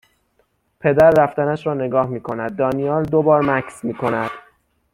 پدر 0.79 1.11
رفتنش 1.17 1.67
را 1.67 1.73
نگاه 1.73 2.07
میکند 2.07 2.55
دانیال 2.55 3.03
دو 3.03 3.21
بار 3.21 3.41
مکث 3.41 3.83
میکند 3.83 4.31